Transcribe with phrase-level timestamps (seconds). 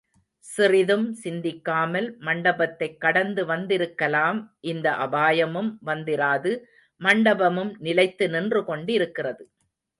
[0.45, 4.57] சிறிதும் சிந்திக்காமல், மண்டபத்தைக் கடந்து வந்திருக்கலாம்
[4.59, 6.59] இந்த அபாயமும் வந்திராது
[7.01, 9.43] மண்டபமும் நிலைத்து நின்று கொண்டிருக்கிறது.